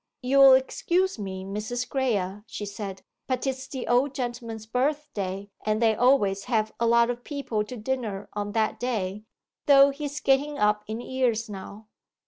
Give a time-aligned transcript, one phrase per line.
[0.23, 1.87] 'You'll excuse me, Mrs.
[1.87, 7.11] Graye,' she said, 'but 'tis the old gentleman's birthday, and they always have a lot
[7.11, 9.25] of people to dinner on that day,
[9.67, 11.87] though he's getting up in years now.